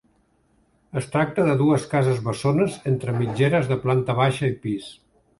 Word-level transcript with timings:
Es 1.01 1.07
tracta 1.15 1.43
de 1.49 1.57
dues 1.59 1.83
cases 1.91 2.23
bessones 2.27 2.77
entre 2.93 3.13
mitgeres 3.19 3.69
de 3.73 3.77
planta 3.83 4.15
baixa 4.21 4.49
i 4.55 4.57
pis. 4.65 4.89